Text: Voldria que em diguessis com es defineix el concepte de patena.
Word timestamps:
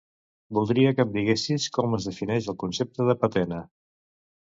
Voldria 0.57 0.93
que 0.99 1.05
em 1.09 1.11
diguessis 1.17 1.69
com 1.77 1.95
es 1.99 2.09
defineix 2.11 2.51
el 2.55 2.61
concepte 2.67 3.11
de 3.13 3.21
patena. 3.27 3.65